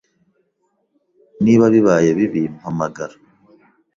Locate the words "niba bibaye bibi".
1.43-2.43